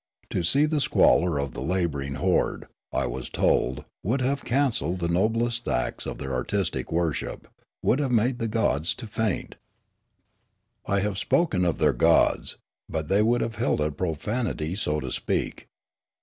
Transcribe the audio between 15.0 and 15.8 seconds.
speak.